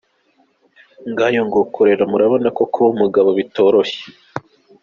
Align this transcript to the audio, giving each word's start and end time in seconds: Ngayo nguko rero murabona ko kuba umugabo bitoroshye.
Ngayo 1.11 1.41
nguko 1.47 1.79
rero 1.87 2.03
murabona 2.11 2.47
ko 2.57 2.63
kuba 2.71 2.87
umugabo 2.93 3.29
bitoroshye. 3.39 4.01